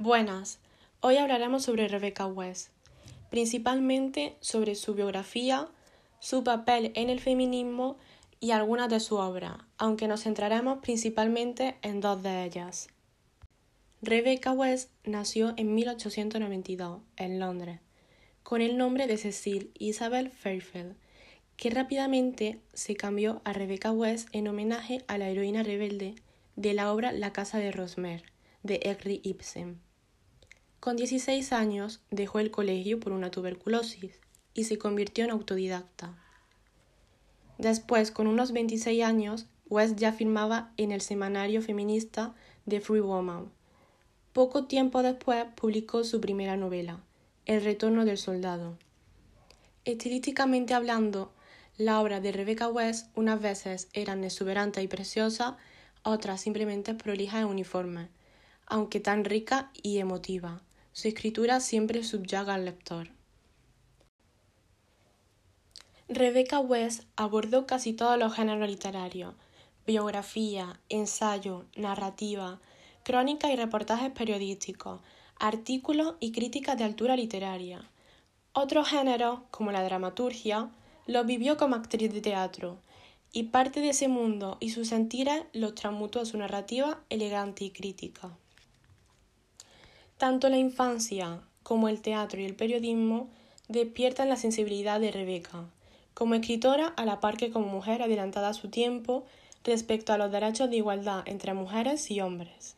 Buenas, 0.00 0.60
hoy 1.00 1.16
hablaremos 1.16 1.64
sobre 1.64 1.88
Rebecca 1.88 2.24
West, 2.28 2.68
principalmente 3.30 4.36
sobre 4.38 4.76
su 4.76 4.94
biografía, 4.94 5.66
su 6.20 6.44
papel 6.44 6.92
en 6.94 7.10
el 7.10 7.18
feminismo 7.18 7.96
y 8.38 8.52
algunas 8.52 8.88
de 8.90 9.00
sus 9.00 9.18
obras, 9.18 9.58
aunque 9.76 10.06
nos 10.06 10.22
centraremos 10.22 10.78
principalmente 10.78 11.78
en 11.82 12.00
dos 12.00 12.22
de 12.22 12.44
ellas. 12.44 12.86
Rebecca 14.00 14.52
West 14.52 14.92
nació 15.02 15.52
en 15.56 15.74
1892 15.74 17.00
en 17.16 17.40
Londres, 17.40 17.80
con 18.44 18.62
el 18.62 18.76
nombre 18.76 19.08
de 19.08 19.16
Cecil 19.16 19.72
Isabel 19.80 20.30
Fairfield, 20.30 20.94
que 21.56 21.70
rápidamente 21.70 22.60
se 22.72 22.94
cambió 22.94 23.42
a 23.44 23.52
Rebecca 23.52 23.90
West 23.90 24.28
en 24.30 24.46
homenaje 24.46 25.04
a 25.08 25.18
la 25.18 25.28
heroína 25.28 25.64
rebelde 25.64 26.14
de 26.54 26.72
la 26.72 26.92
obra 26.92 27.10
La 27.10 27.32
casa 27.32 27.58
de 27.58 27.72
Rosmer 27.72 28.22
de 28.62 28.80
Henry 28.84 29.20
Ibsen. 29.24 29.87
Con 30.80 30.94
16 30.94 31.52
años 31.52 32.00
dejó 32.10 32.38
el 32.38 32.52
colegio 32.52 33.00
por 33.00 33.12
una 33.12 33.32
tuberculosis 33.32 34.20
y 34.54 34.64
se 34.64 34.78
convirtió 34.78 35.24
en 35.24 35.32
autodidacta. 35.32 36.16
Después, 37.58 38.12
con 38.12 38.28
unos 38.28 38.52
26 38.52 39.02
años, 39.02 39.46
West 39.68 39.98
ya 39.98 40.12
firmaba 40.12 40.72
en 40.76 40.92
el 40.92 41.00
semanario 41.00 41.62
feminista 41.62 42.34
The 42.68 42.80
Free 42.80 43.00
Woman. 43.00 43.50
Poco 44.32 44.66
tiempo 44.66 45.02
después 45.02 45.46
publicó 45.56 46.04
su 46.04 46.20
primera 46.20 46.56
novela, 46.56 47.00
El 47.44 47.64
retorno 47.64 48.04
del 48.04 48.16
soldado. 48.16 48.78
Estilísticamente 49.84 50.74
hablando, 50.74 51.32
la 51.76 52.00
obra 52.00 52.20
de 52.20 52.30
Rebecca 52.30 52.68
West 52.68 53.08
unas 53.16 53.40
veces 53.40 53.88
eran 53.94 54.22
exuberante 54.22 54.80
y 54.80 54.86
preciosa, 54.86 55.56
otras 56.04 56.40
simplemente 56.40 56.94
prolija 56.94 57.40
y 57.40 57.44
uniforme, 57.44 58.10
aunque 58.66 59.00
tan 59.00 59.24
rica 59.24 59.70
y 59.82 59.98
emotiva. 59.98 60.62
Su 60.98 61.06
escritura 61.06 61.60
siempre 61.60 62.02
subyaga 62.02 62.54
al 62.54 62.64
lector. 62.64 63.10
Rebecca 66.08 66.58
West 66.58 67.04
abordó 67.14 67.68
casi 67.68 67.92
todos 67.92 68.18
los 68.18 68.34
géneros 68.34 68.68
literarios, 68.68 69.36
biografía, 69.86 70.80
ensayo, 70.88 71.66
narrativa, 71.76 72.60
crónica 73.04 73.52
y 73.52 73.54
reportajes 73.54 74.10
periodísticos, 74.10 75.00
artículos 75.38 76.16
y 76.18 76.32
críticas 76.32 76.76
de 76.76 76.82
altura 76.82 77.14
literaria. 77.14 77.88
Otros 78.52 78.88
géneros, 78.88 79.42
como 79.52 79.70
la 79.70 79.84
dramaturgia, 79.84 80.72
los 81.06 81.24
vivió 81.26 81.56
como 81.56 81.76
actriz 81.76 82.12
de 82.12 82.22
teatro, 82.22 82.80
y 83.30 83.44
parte 83.44 83.80
de 83.80 83.90
ese 83.90 84.08
mundo 84.08 84.56
y 84.58 84.70
sus 84.70 84.88
sentires 84.88 85.44
los 85.52 85.76
transmutó 85.76 86.18
a 86.18 86.26
su 86.26 86.36
narrativa 86.38 87.04
elegante 87.08 87.62
y 87.62 87.70
crítica. 87.70 88.36
Tanto 90.18 90.48
la 90.48 90.58
infancia 90.58 91.42
como 91.62 91.88
el 91.88 92.02
teatro 92.02 92.40
y 92.40 92.44
el 92.44 92.56
periodismo 92.56 93.28
despiertan 93.68 94.28
la 94.28 94.34
sensibilidad 94.34 94.98
de 94.98 95.12
Rebeca, 95.12 95.66
como 96.12 96.34
escritora 96.34 96.88
a 96.88 97.04
la 97.04 97.20
par 97.20 97.36
que 97.36 97.52
como 97.52 97.68
mujer 97.68 98.02
adelantada 98.02 98.48
a 98.48 98.54
su 98.54 98.68
tiempo 98.68 99.26
respecto 99.62 100.12
a 100.12 100.18
los 100.18 100.32
derechos 100.32 100.70
de 100.70 100.78
igualdad 100.78 101.22
entre 101.26 101.54
mujeres 101.54 102.10
y 102.10 102.20
hombres. 102.20 102.74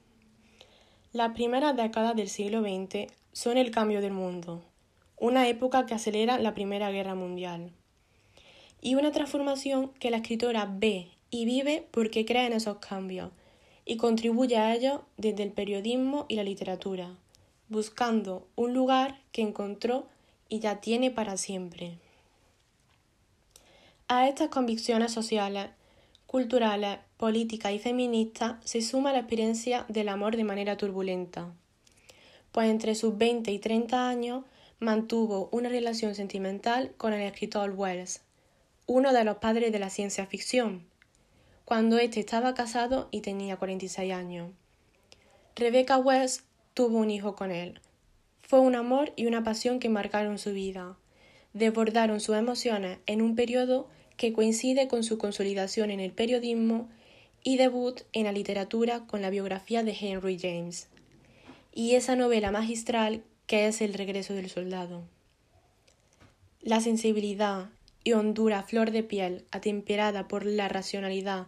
Las 1.14 1.32
primeras 1.32 1.74
décadas 1.74 2.14
del 2.14 2.28
siglo 2.28 2.60
XX 2.60 3.10
son 3.32 3.56
el 3.56 3.70
cambio 3.70 4.02
del 4.02 4.12
mundo, 4.12 4.62
una 5.16 5.48
época 5.48 5.86
que 5.86 5.94
acelera 5.94 6.38
la 6.38 6.52
Primera 6.52 6.91
Guerra 6.91 7.14
Mundial, 7.14 7.72
y 8.82 8.97
una 8.97 9.12
transformación 9.12 9.92
que 9.98 10.10
la 10.10 10.19
escritora 10.19 10.69
ve 10.70 11.08
y 11.30 11.47
vive 11.47 11.88
porque 11.91 12.27
cree 12.27 12.44
en 12.44 12.52
esos 12.52 12.80
cambios 12.80 13.30
y 13.86 13.97
contribuye 13.97 14.58
a 14.58 14.75
ellos 14.75 15.00
desde 15.16 15.42
el 15.42 15.52
periodismo 15.52 16.27
y 16.28 16.36
la 16.36 16.44
literatura 16.44 17.16
buscando 17.70 18.46
un 18.56 18.74
lugar 18.74 19.20
que 19.32 19.42
encontró 19.42 20.06
y 20.48 20.58
ya 20.58 20.80
tiene 20.80 21.10
para 21.10 21.36
siempre. 21.36 21.98
A 24.08 24.28
estas 24.28 24.48
convicciones 24.48 25.12
sociales, 25.12 25.70
culturales, 26.26 26.98
políticas 27.16 27.72
y 27.72 27.78
feministas 27.78 28.56
se 28.64 28.82
suma 28.82 29.12
la 29.12 29.20
experiencia 29.20 29.86
del 29.88 30.08
amor 30.08 30.36
de 30.36 30.42
manera 30.42 30.76
turbulenta, 30.76 31.53
pues 32.50 32.69
entre 32.69 32.97
sus 32.97 33.16
20 33.16 33.53
y 33.53 33.60
30 33.60 34.08
años 34.08 34.44
mantuvo 34.81 35.48
una 35.52 35.69
relación 35.69 36.16
sentimental 36.16 36.92
con 36.97 37.12
el 37.12 37.22
escritor 37.22 37.70
Wells, 37.70 38.22
uno 38.87 39.12
de 39.12 39.22
los 39.22 39.37
padres 39.37 39.70
de 39.70 39.78
la 39.78 39.91
ciencia 39.91 40.26
ficción, 40.26 40.84
cuando 41.64 41.98
éste 41.98 42.19
estaba 42.19 42.52
casado 42.54 43.06
y 43.12 43.20
tenía 43.20 43.58
46 43.58 44.12
años. 44.12 44.50
Rebecca 45.54 45.98
Wells 45.98 46.42
tuvo 46.80 46.96
un 46.96 47.10
hijo 47.10 47.36
con 47.36 47.50
él. 47.50 47.78
Fue 48.41 48.58
un 48.58 48.74
amor 48.74 49.12
y 49.14 49.26
una 49.26 49.44
pasión 49.44 49.80
que 49.80 49.91
marcaron 49.91 50.38
su 50.38 50.54
vida. 50.54 50.96
Desbordaron 51.52 52.20
sus 52.20 52.36
emociones 52.36 53.00
en 53.04 53.20
un 53.20 53.36
periodo 53.36 53.86
que 54.16 54.32
coincide 54.32 54.88
con 54.88 55.04
su 55.04 55.19
consolidación 55.19 55.90
en 55.90 56.00
el 56.00 56.12
periodismo 56.12 56.88
y 57.44 57.58
debut 57.58 58.00
en 58.14 58.24
la 58.24 58.32
literatura 58.32 59.00
con 59.06 59.20
la 59.20 59.28
biografía 59.28 59.82
de 59.82 59.94
Henry 60.00 60.38
James, 60.38 60.88
y 61.74 61.96
esa 61.96 62.16
novela 62.16 62.50
magistral 62.50 63.24
que 63.46 63.66
es 63.66 63.82
El 63.82 63.92
regreso 63.92 64.32
del 64.32 64.48
soldado. 64.48 65.02
La 66.62 66.80
sensibilidad 66.80 67.69
y 68.04 68.12
hondura 68.14 68.62
flor 68.62 68.90
de 68.90 69.02
piel, 69.02 69.44
atemperada 69.50 70.28
por 70.28 70.46
la 70.46 70.70
racionalidad 70.70 71.46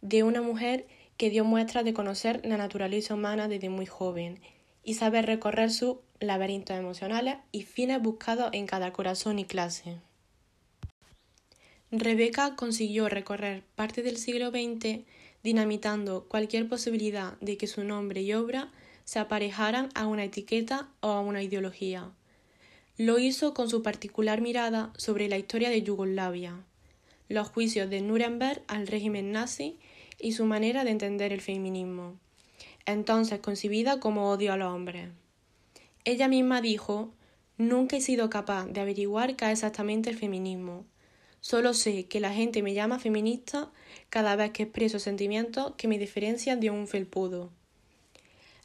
de 0.00 0.24
una 0.24 0.42
mujer 0.42 0.88
que 1.18 1.30
dio 1.30 1.44
muestra 1.44 1.84
de 1.84 1.94
conocer 1.94 2.44
la 2.44 2.56
naturaleza 2.56 3.14
humana 3.14 3.46
desde 3.46 3.68
muy 3.68 3.86
joven 3.86 4.40
y 4.84 4.94
saber 4.94 5.26
recorrer 5.26 5.70
sus 5.70 5.96
laberintos 6.20 6.76
emocionales 6.76 7.36
y 7.52 7.62
fines 7.62 8.00
buscados 8.00 8.50
en 8.52 8.66
cada 8.66 8.92
corazón 8.92 9.38
y 9.38 9.44
clase. 9.44 9.96
Rebeca 11.90 12.56
consiguió 12.56 13.08
recorrer 13.08 13.64
parte 13.74 14.02
del 14.02 14.16
siglo 14.16 14.50
XX 14.50 15.00
dinamitando 15.42 16.24
cualquier 16.28 16.68
posibilidad 16.68 17.38
de 17.40 17.56
que 17.56 17.66
su 17.66 17.84
nombre 17.84 18.22
y 18.22 18.32
obra 18.32 18.72
se 19.04 19.18
aparejaran 19.18 19.88
a 19.94 20.06
una 20.06 20.24
etiqueta 20.24 20.88
o 21.00 21.08
a 21.08 21.20
una 21.20 21.42
ideología. 21.42 22.10
Lo 22.96 23.18
hizo 23.18 23.52
con 23.52 23.68
su 23.68 23.82
particular 23.82 24.40
mirada 24.40 24.92
sobre 24.96 25.28
la 25.28 25.38
historia 25.38 25.70
de 25.70 25.82
Yugoslavia, 25.82 26.64
los 27.28 27.48
juicios 27.48 27.90
de 27.90 28.00
Nuremberg 28.00 28.62
al 28.68 28.86
régimen 28.86 29.32
nazi 29.32 29.78
y 30.20 30.32
su 30.32 30.44
manera 30.44 30.84
de 30.84 30.90
entender 30.90 31.32
el 31.32 31.40
feminismo 31.40 32.18
entonces 32.86 33.40
concibida 33.40 34.00
como 34.00 34.30
odio 34.30 34.52
a 34.52 34.56
los 34.56 34.72
hombres. 34.72 35.08
Ella 36.04 36.28
misma 36.28 36.60
dijo 36.60 37.12
Nunca 37.58 37.96
he 37.96 38.00
sido 38.00 38.30
capaz 38.30 38.66
de 38.66 38.80
averiguar 38.80 39.36
qué 39.36 39.44
es 39.44 39.52
exactamente 39.52 40.10
el 40.10 40.16
feminismo. 40.16 40.84
Solo 41.40 41.74
sé 41.74 42.06
que 42.06 42.18
la 42.18 42.32
gente 42.32 42.62
me 42.62 42.74
llama 42.74 42.98
feminista 42.98 43.70
cada 44.10 44.36
vez 44.36 44.52
que 44.52 44.64
expreso 44.64 44.98
sentimientos 44.98 45.74
que 45.76 45.86
me 45.86 45.98
diferencian 45.98 46.60
de 46.60 46.70
un 46.70 46.88
felpudo. 46.88 47.50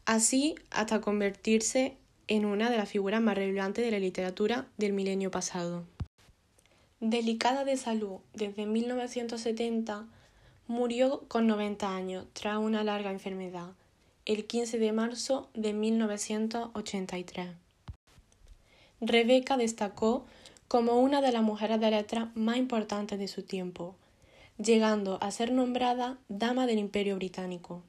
Así 0.06 0.56
hasta 0.72 1.01
convertirse 1.01 1.97
en 2.27 2.45
una 2.45 2.69
de 2.69 2.77
las 2.77 2.89
figuras 2.89 3.22
más 3.22 3.35
relevantes 3.35 3.83
de 3.83 3.91
la 3.91 4.00
literatura 4.00 4.67
del 4.77 4.94
milenio 4.94 5.31
pasado. 5.31 5.83
Delicada 7.00 7.66
de 7.66 7.77
salud 7.77 8.19
desde 8.33 8.66
1970, 8.66 10.07
murió 10.67 11.23
con 11.27 11.45
90 11.45 11.95
años 11.95 12.25
tras 12.33 12.57
una 12.57 12.83
larga 12.83 13.11
enfermedad 13.11 13.73
el 14.27 14.45
15 14.45 14.77
de 14.77 14.91
marzo 14.91 15.49
de 15.53 15.71
1983. 15.71 17.47
Rebeca 18.99 19.55
destacó 19.55 20.25
como 20.67 20.99
una 20.99 21.21
de 21.21 21.31
las 21.31 21.43
mujeres 21.43 21.79
de 21.79 21.91
letras 21.91 22.27
más 22.35 22.57
importantes 22.57 23.19
de 23.19 23.29
su 23.29 23.43
tiempo, 23.43 23.95
llegando 24.57 25.17
a 25.21 25.31
ser 25.31 25.53
nombrada 25.53 26.17
Dama 26.27 26.67
del 26.67 26.77
Imperio 26.77 27.15
Británico. 27.15 27.83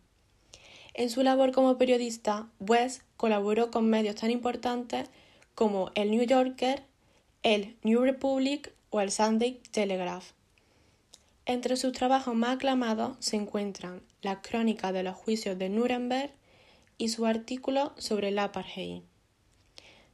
En 0.94 1.10
su 1.10 1.25
labor 1.25 1.50
como 1.50 1.76
periodista, 1.76 2.49
West 2.60 3.03
colaboró 3.16 3.73
con 3.73 3.91
medios 3.91 4.14
tan 4.14 4.31
importantes 4.31 5.08
como 5.56 5.91
el 5.96 6.12
New 6.12 6.23
Yorker, 6.23 6.84
el 7.43 7.75
New 7.82 8.02
Republic 8.02 8.73
o 8.91 9.00
el 9.00 9.11
Sunday 9.11 9.61
Telegraph. 9.73 10.38
Entre 11.49 11.79
sus 11.79 11.93
trabajos 11.93 12.35
más 12.35 12.56
aclamados 12.56 13.17
se 13.21 13.37
encuentran 13.37 14.03
la 14.21 14.43
crónica 14.43 14.93
de 14.93 15.03
los 15.03 15.17
juicios 15.17 15.59
de 15.59 15.71
Nuremberg 15.71 16.31
y 16.99 17.09
su 17.09 17.25
artículo 17.25 17.95
sobre 17.97 18.29
el 18.29 18.39
apartheid. 18.39 19.00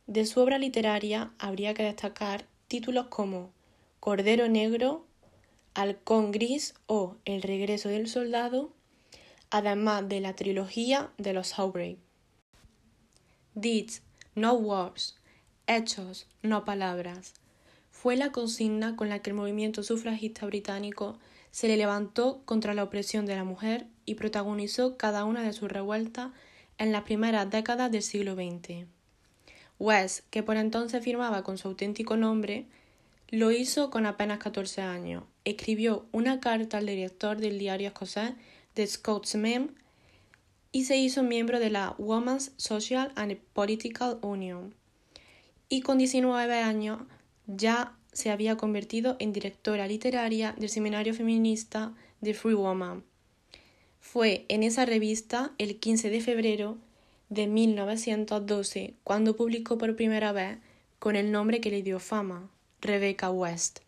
De 0.06 0.26
su 0.26 0.38
obra 0.38 0.58
literaria 0.58 1.32
habría 1.40 1.74
que 1.74 1.82
destacar 1.82 2.46
títulos 2.68 3.08
como 3.08 3.50
Cordero 3.98 4.48
Negro, 4.48 5.06
Halcón 5.74 6.30
Gris 6.30 6.74
o 6.86 7.16
El 7.24 7.42
regreso 7.42 7.88
del 7.88 8.06
soldado, 8.06 8.72
además 9.50 10.08
de 10.08 10.20
la 10.20 10.36
trilogía 10.36 11.10
de 11.18 11.32
los 11.32 11.58
Outbreak. 11.58 11.98
Deeds, 13.56 14.02
no 14.36 14.54
words, 14.54 15.18
hechos, 15.66 16.28
no 16.42 16.64
palabras, 16.64 17.34
fue 18.04 18.16
la 18.16 18.32
consigna 18.32 18.96
con 18.96 19.08
la 19.08 19.20
que 19.20 19.30
el 19.30 19.36
movimiento 19.36 19.82
sufragista 19.82 20.44
británico 20.44 21.16
se 21.52 21.68
le 21.68 21.78
levantó 21.78 22.42
contra 22.44 22.74
la 22.74 22.82
opresión 22.82 23.24
de 23.24 23.34
la 23.34 23.44
mujer 23.44 23.86
y 24.04 24.16
protagonizó 24.16 24.98
cada 24.98 25.24
una 25.24 25.42
de 25.42 25.54
sus 25.54 25.72
revueltas 25.72 26.30
en 26.76 26.92
las 26.92 27.04
primeras 27.04 27.48
décadas 27.48 27.90
del 27.90 28.02
siglo 28.02 28.34
XX. 28.34 28.84
West, 29.78 30.20
que 30.28 30.42
por 30.42 30.58
entonces 30.58 31.02
firmaba 31.02 31.42
con 31.42 31.56
su 31.56 31.68
auténtico 31.68 32.18
nombre, 32.18 32.66
lo 33.30 33.50
hizo 33.50 33.88
con 33.88 34.04
apenas 34.04 34.38
14 34.38 34.82
años. 34.82 35.24
Escribió 35.46 36.04
una 36.12 36.40
carta 36.40 36.76
al 36.76 36.84
director 36.84 37.38
del 37.38 37.58
diario 37.58 37.88
escocés 37.88 38.32
The 38.74 38.86
Scotsman 38.86 39.74
y 40.72 40.84
se 40.84 40.98
hizo 40.98 41.22
miembro 41.22 41.58
de 41.58 41.70
la 41.70 41.94
Women's 41.96 42.52
Social 42.58 43.12
and 43.14 43.38
Political 43.54 44.18
Union. 44.20 44.74
Y 45.70 45.80
con 45.80 45.96
19 45.96 46.58
años 46.60 46.98
ya 47.46 47.96
se 48.12 48.30
había 48.30 48.56
convertido 48.56 49.16
en 49.18 49.32
directora 49.32 49.86
literaria 49.86 50.54
del 50.58 50.68
seminario 50.68 51.14
feminista 51.14 51.94
The 52.22 52.34
Free 52.34 52.54
Woman. 52.54 53.04
Fue 54.00 54.44
en 54.48 54.62
esa 54.62 54.84
revista, 54.84 55.52
el 55.58 55.80
15 55.80 56.10
de 56.10 56.20
febrero 56.20 56.78
de 57.28 57.46
1912, 57.46 58.94
cuando 59.02 59.34
publicó 59.34 59.78
por 59.78 59.96
primera 59.96 60.32
vez 60.32 60.58
con 60.98 61.16
el 61.16 61.32
nombre 61.32 61.60
que 61.60 61.70
le 61.70 61.82
dio 61.82 61.98
fama, 61.98 62.50
Rebecca 62.80 63.30
West. 63.30 63.80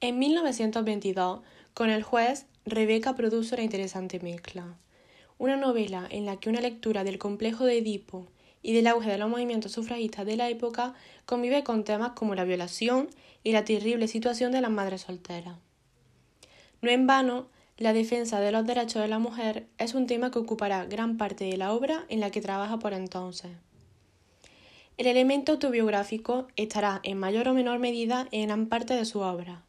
En 0.00 0.18
1922, 0.18 1.40
con 1.74 1.90
el 1.90 2.02
juez, 2.02 2.46
Rebecca 2.64 3.14
produjo 3.14 3.54
una 3.54 3.62
interesante 3.62 4.18
mezcla. 4.20 4.76
Una 5.38 5.56
novela 5.56 6.08
en 6.10 6.26
la 6.26 6.38
que 6.38 6.48
una 6.48 6.60
lectura 6.60 7.04
del 7.04 7.18
complejo 7.18 7.64
de 7.64 7.78
Edipo 7.78 8.26
y 8.66 8.72
del 8.72 8.88
auge 8.88 9.12
de 9.12 9.18
los 9.18 9.30
movimientos 9.30 9.70
sufragistas 9.70 10.26
de 10.26 10.36
la 10.36 10.50
época 10.50 10.92
convive 11.24 11.62
con 11.62 11.84
temas 11.84 12.14
como 12.16 12.34
la 12.34 12.42
violación 12.42 13.08
y 13.44 13.52
la 13.52 13.64
terrible 13.64 14.08
situación 14.08 14.50
de 14.50 14.60
las 14.60 14.72
madres 14.72 15.02
solteras. 15.02 15.54
No 16.82 16.90
en 16.90 17.06
vano, 17.06 17.46
la 17.76 17.92
defensa 17.92 18.40
de 18.40 18.50
los 18.50 18.66
derechos 18.66 19.00
de 19.00 19.06
la 19.06 19.20
mujer 19.20 19.68
es 19.78 19.94
un 19.94 20.08
tema 20.08 20.32
que 20.32 20.40
ocupará 20.40 20.84
gran 20.84 21.16
parte 21.16 21.44
de 21.44 21.56
la 21.56 21.72
obra 21.72 22.06
en 22.08 22.18
la 22.18 22.32
que 22.32 22.40
trabaja 22.40 22.80
por 22.80 22.92
entonces. 22.92 23.52
El 24.96 25.06
elemento 25.06 25.52
autobiográfico 25.52 26.48
estará 26.56 26.98
en 27.04 27.18
mayor 27.18 27.46
o 27.46 27.54
menor 27.54 27.78
medida 27.78 28.26
en 28.32 28.48
gran 28.48 28.66
parte 28.66 28.94
de 28.94 29.04
su 29.04 29.20
obra, 29.20 29.62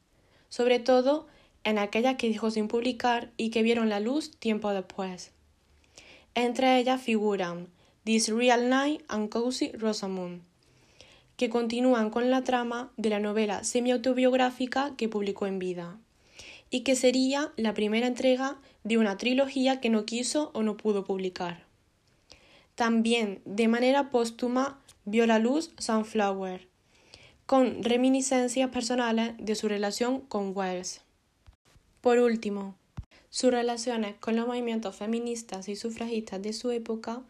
sobre 0.50 0.80
todo 0.80 1.28
en 1.64 1.78
aquellas 1.78 2.16
que 2.16 2.30
dijo 2.30 2.50
sin 2.50 2.68
publicar 2.68 3.30
y 3.38 3.52
que 3.52 3.62
vieron 3.62 3.90
la 3.90 4.00
luz 4.00 4.32
tiempo 4.40 4.72
después. 4.72 5.34
Entre 6.34 6.80
ellas 6.80 7.00
figuran 7.00 7.68
This 8.07 8.30
Real 8.30 8.69
Night 8.69 9.04
and 9.09 9.27
Cozy 9.27 9.74
Rosamund, 9.74 10.42
que 11.36 11.50
continúan 11.50 12.09
con 12.09 12.31
la 12.31 12.45
trama 12.45 12.89
de 12.95 13.09
la 13.09 13.19
novela 13.19 13.65
semi-autobiográfica 13.65 14.95
que 14.95 15.09
publicó 15.09 15.45
en 15.45 15.59
vida, 15.59 16.00
y 16.69 16.83
que 16.83 16.95
sería 16.95 17.51
la 17.57 17.74
primera 17.74 18.07
entrega 18.07 18.62
de 18.86 18.98
una 18.98 19.18
trilogía 19.18 19.81
que 19.81 19.89
no 19.89 20.06
quiso 20.06 20.51
o 20.54 20.63
no 20.63 20.77
pudo 20.77 21.04
publicar. 21.04 21.65
También, 22.75 23.42
de 23.44 23.68
manera 23.68 24.10
póstuma, 24.10 24.81
vio 25.03 25.27
la 25.27 25.39
luz 25.39 25.71
Sunflower, 25.77 26.65
con 27.45 27.83
reminiscencias 27.83 28.69
personales 28.69 29.33
de 29.38 29.56
su 29.56 29.68
relación 29.68 30.21
con 30.21 30.56
Wells. 30.56 31.01
Por 32.00 32.19
último, 32.19 32.77
sus 33.30 33.51
relaciones 33.51 34.15
con 34.21 34.38
los 34.38 34.48
movimientos 34.48 34.95
feministas 34.95 35.68
y 35.68 35.75
sufragistas 35.75 36.42
de 36.42 36.53
su 36.53 36.71
época, 36.71 37.24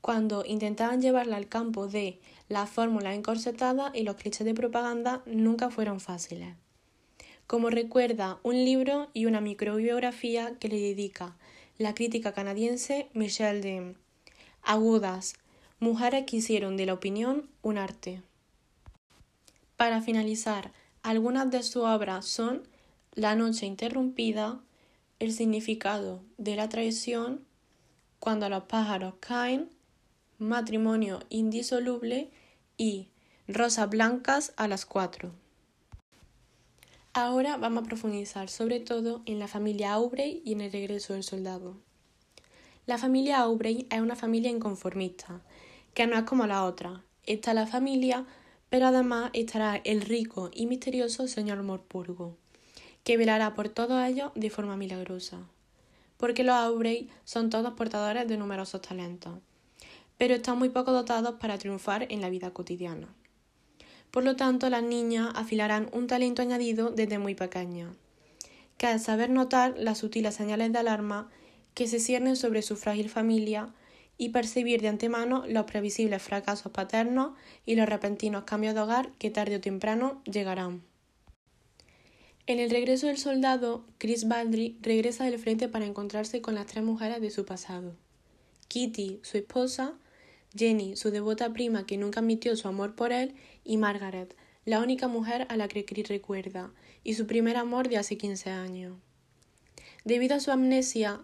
cuando 0.00 0.44
intentaban 0.46 1.02
llevarla 1.02 1.36
al 1.36 1.48
campo 1.48 1.86
de 1.86 2.18
la 2.48 2.66
fórmula 2.66 3.14
encorsetada 3.14 3.92
y 3.94 4.02
los 4.02 4.16
clichés 4.16 4.44
de 4.44 4.54
propaganda, 4.54 5.22
nunca 5.26 5.70
fueron 5.70 6.00
fáciles. 6.00 6.54
Como 7.46 7.68
recuerda 7.68 8.38
un 8.42 8.64
libro 8.64 9.10
y 9.12 9.26
una 9.26 9.40
microbiografía 9.40 10.56
que 10.58 10.68
le 10.68 10.80
dedica 10.80 11.36
la 11.78 11.94
crítica 11.94 12.32
canadiense 12.32 13.08
Michelle 13.12 13.60
Dean. 13.60 13.96
Agudas, 14.62 15.34
mujeres 15.80 16.26
que 16.26 16.36
hicieron 16.36 16.76
de 16.76 16.86
la 16.86 16.94
opinión 16.94 17.48
un 17.62 17.78
arte. 17.78 18.22
Para 19.76 20.02
finalizar, 20.02 20.72
algunas 21.02 21.50
de 21.50 21.62
sus 21.62 21.84
obras 21.84 22.26
son 22.26 22.68
La 23.14 23.34
noche 23.34 23.66
interrumpida, 23.66 24.60
El 25.18 25.32
significado 25.32 26.22
de 26.36 26.56
la 26.56 26.68
traición, 26.68 27.44
Cuando 28.18 28.48
los 28.48 28.64
pájaros 28.64 29.14
caen, 29.20 29.70
Matrimonio 30.40 31.20
indisoluble 31.28 32.30
y 32.78 33.08
Rosas 33.46 33.90
blancas 33.90 34.54
a 34.56 34.68
las 34.68 34.86
cuatro. 34.86 35.32
Ahora 37.12 37.58
vamos 37.58 37.84
a 37.84 37.86
profundizar 37.86 38.48
sobre 38.48 38.80
todo 38.80 39.20
en 39.26 39.38
la 39.38 39.48
familia 39.48 39.92
Aubrey 39.92 40.40
y 40.42 40.54
en 40.54 40.62
el 40.62 40.72
regreso 40.72 41.12
del 41.12 41.24
soldado. 41.24 41.76
La 42.86 42.96
familia 42.96 43.40
Aubrey 43.40 43.86
es 43.90 44.00
una 44.00 44.16
familia 44.16 44.50
inconformista, 44.50 45.42
que 45.92 46.06
no 46.06 46.16
es 46.16 46.24
como 46.24 46.46
la 46.46 46.64
otra. 46.64 47.04
Está 47.26 47.52
la 47.52 47.66
familia, 47.66 48.24
pero 48.70 48.86
además 48.86 49.28
estará 49.34 49.76
el 49.84 50.00
rico 50.00 50.50
y 50.54 50.64
misterioso 50.64 51.28
señor 51.28 51.62
Morpurgo, 51.62 52.34
que 53.04 53.18
velará 53.18 53.54
por 53.54 53.68
todos 53.68 54.02
ellos 54.08 54.32
de 54.34 54.48
forma 54.48 54.78
milagrosa. 54.78 55.40
Porque 56.16 56.44
los 56.44 56.54
Aubrey 56.54 57.10
son 57.24 57.50
todos 57.50 57.74
portadores 57.74 58.26
de 58.26 58.38
numerosos 58.38 58.80
talentos, 58.80 59.34
pero 60.20 60.34
están 60.34 60.58
muy 60.58 60.68
poco 60.68 60.92
dotados 60.92 61.36
para 61.40 61.56
triunfar 61.56 62.06
en 62.10 62.20
la 62.20 62.28
vida 62.28 62.50
cotidiana. 62.50 63.08
Por 64.10 64.22
lo 64.22 64.36
tanto, 64.36 64.68
las 64.68 64.82
niñas 64.82 65.30
afilarán 65.34 65.88
un 65.94 66.08
talento 66.08 66.42
añadido 66.42 66.90
desde 66.90 67.18
muy 67.18 67.34
pequeñas, 67.34 67.96
que 68.76 68.92
es 68.92 69.02
saber 69.02 69.30
notar 69.30 69.76
las 69.78 69.96
sutiles 69.96 70.34
señales 70.34 70.74
de 70.74 70.78
alarma 70.78 71.30
que 71.72 71.86
se 71.86 72.00
ciernen 72.00 72.36
sobre 72.36 72.60
su 72.60 72.76
frágil 72.76 73.08
familia 73.08 73.72
y 74.18 74.28
percibir 74.28 74.82
de 74.82 74.88
antemano 74.88 75.44
los 75.48 75.64
previsibles 75.64 76.20
fracasos 76.20 76.70
paternos 76.70 77.30
y 77.64 77.76
los 77.76 77.88
repentinos 77.88 78.44
cambios 78.44 78.74
de 78.74 78.80
hogar 78.82 79.12
que 79.12 79.30
tarde 79.30 79.56
o 79.56 79.60
temprano 79.62 80.20
llegarán. 80.30 80.82
En 82.46 82.58
el 82.58 82.68
regreso 82.68 83.06
del 83.06 83.16
soldado, 83.16 83.86
Chris 83.96 84.28
Baldry 84.28 84.76
regresa 84.82 85.24
del 85.24 85.38
frente 85.38 85.70
para 85.70 85.86
encontrarse 85.86 86.42
con 86.42 86.56
las 86.56 86.66
tres 86.66 86.84
mujeres 86.84 87.22
de 87.22 87.30
su 87.30 87.46
pasado. 87.46 87.96
Kitty, 88.68 89.20
su 89.22 89.38
esposa, 89.38 89.94
Jenny, 90.56 90.96
su 90.96 91.10
devota 91.10 91.52
prima 91.52 91.86
que 91.86 91.96
nunca 91.96 92.20
admitió 92.20 92.56
su 92.56 92.68
amor 92.68 92.94
por 92.94 93.12
él, 93.12 93.34
y 93.64 93.76
Margaret, 93.76 94.36
la 94.64 94.80
única 94.80 95.08
mujer 95.08 95.46
a 95.48 95.56
la 95.56 95.68
que 95.68 95.84
Chris 95.84 96.08
recuerda, 96.08 96.72
y 97.04 97.14
su 97.14 97.26
primer 97.26 97.56
amor 97.56 97.88
de 97.88 97.98
hace 97.98 98.18
15 98.18 98.50
años. 98.50 98.98
Debido 100.04 100.36
a 100.36 100.40
su 100.40 100.50
amnesia, 100.50 101.20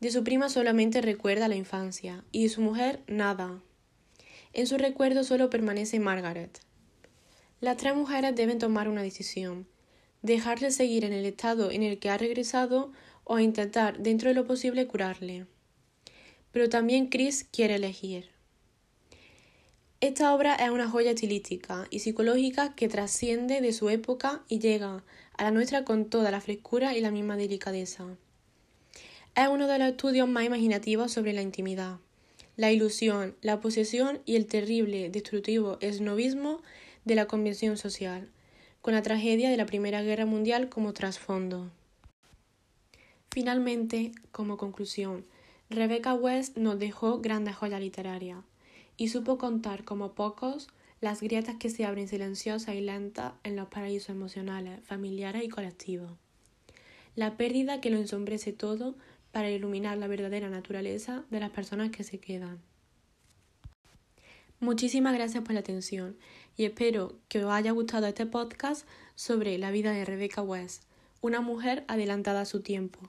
de 0.00 0.10
su 0.10 0.24
prima 0.24 0.48
solamente 0.48 1.00
recuerda 1.00 1.48
la 1.48 1.56
infancia 1.56 2.24
y 2.32 2.42
de 2.44 2.48
su 2.48 2.60
mujer 2.60 3.02
nada. 3.06 3.62
En 4.52 4.66
su 4.66 4.76
recuerdo 4.78 5.24
solo 5.24 5.48
permanece 5.48 6.00
Margaret. 6.00 6.60
Las 7.60 7.78
tres 7.78 7.94
mujeres 7.94 8.34
deben 8.36 8.58
tomar 8.58 8.88
una 8.88 9.02
decisión, 9.02 9.66
dejarle 10.22 10.70
seguir 10.70 11.04
en 11.04 11.12
el 11.12 11.24
estado 11.24 11.70
en 11.70 11.82
el 11.82 11.98
que 11.98 12.10
ha 12.10 12.18
regresado 12.18 12.92
o 13.24 13.38
intentar 13.38 13.98
dentro 13.98 14.28
de 14.28 14.34
lo 14.34 14.46
posible 14.46 14.86
curarle. 14.86 15.46
Pero 16.52 16.68
también 16.68 17.08
Chris 17.08 17.44
quiere 17.50 17.76
elegir. 17.76 18.35
Esta 20.06 20.32
obra 20.32 20.54
es 20.54 20.70
una 20.70 20.88
joya 20.88 21.10
estilística 21.10 21.88
y 21.90 21.98
psicológica 21.98 22.76
que 22.76 22.88
trasciende 22.88 23.60
de 23.60 23.72
su 23.72 23.90
época 23.90 24.44
y 24.46 24.60
llega 24.60 25.02
a 25.36 25.42
la 25.42 25.50
nuestra 25.50 25.84
con 25.84 26.04
toda 26.04 26.30
la 26.30 26.40
frescura 26.40 26.96
y 26.96 27.00
la 27.00 27.10
misma 27.10 27.36
delicadeza. 27.36 28.06
Es 29.34 29.48
uno 29.48 29.66
de 29.66 29.80
los 29.80 29.88
estudios 29.88 30.28
más 30.28 30.44
imaginativos 30.44 31.10
sobre 31.10 31.32
la 31.32 31.42
intimidad, 31.42 31.96
la 32.54 32.70
ilusión, 32.70 33.34
la 33.40 33.60
posesión 33.60 34.20
y 34.26 34.36
el 34.36 34.46
terrible, 34.46 35.10
destructivo 35.10 35.76
esnovismo 35.80 36.62
de 37.04 37.16
la 37.16 37.26
convención 37.26 37.76
social, 37.76 38.28
con 38.82 38.94
la 38.94 39.02
tragedia 39.02 39.50
de 39.50 39.56
la 39.56 39.66
Primera 39.66 40.02
Guerra 40.02 40.24
Mundial 40.24 40.68
como 40.68 40.92
trasfondo. 40.92 41.72
Finalmente, 43.32 44.12
como 44.30 44.56
conclusión, 44.56 45.24
Rebecca 45.68 46.14
West 46.14 46.56
nos 46.56 46.78
dejó 46.78 47.18
grandes 47.18 47.56
joyas 47.56 47.80
literarias 47.80 48.38
y 48.96 49.08
supo 49.08 49.38
contar 49.38 49.84
como 49.84 50.14
pocos 50.14 50.68
las 51.00 51.20
grietas 51.20 51.56
que 51.56 51.70
se 51.70 51.84
abren 51.84 52.08
silenciosas 52.08 52.74
y 52.74 52.80
lentas 52.80 53.34
en 53.42 53.56
los 53.56 53.68
paraísos 53.68 54.10
emocionales, 54.10 54.80
familiares 54.84 55.44
y 55.44 55.48
colectivos. 55.48 56.12
La 57.14 57.36
pérdida 57.36 57.80
que 57.80 57.90
lo 57.90 57.98
ensombrece 57.98 58.52
todo 58.52 58.94
para 59.32 59.50
iluminar 59.50 59.98
la 59.98 60.06
verdadera 60.06 60.48
naturaleza 60.48 61.24
de 61.30 61.40
las 61.40 61.50
personas 61.50 61.90
que 61.90 62.04
se 62.04 62.18
quedan. 62.18 62.60
Muchísimas 64.58 65.14
gracias 65.14 65.44
por 65.44 65.52
la 65.52 65.60
atención 65.60 66.16
y 66.56 66.64
espero 66.64 67.18
que 67.28 67.44
os 67.44 67.52
haya 67.52 67.72
gustado 67.72 68.06
este 68.06 68.24
podcast 68.24 68.86
sobre 69.14 69.58
la 69.58 69.70
vida 69.70 69.92
de 69.92 70.06
Rebecca 70.06 70.40
West, 70.40 70.84
una 71.20 71.42
mujer 71.42 71.84
adelantada 71.88 72.40
a 72.40 72.46
su 72.46 72.62
tiempo, 72.62 73.00